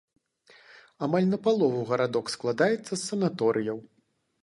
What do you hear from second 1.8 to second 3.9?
гарадок складаецца з санаторыяў.